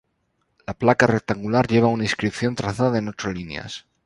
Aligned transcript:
La 0.71 0.73
placa 0.83 1.05
rectangular 1.09 1.67
lleva 1.67 1.87
una 1.95 2.03
inscripción 2.05 2.55
trazada 2.55 2.97
en 2.97 3.09
ocho 3.09 3.31
líneas. 3.31 3.85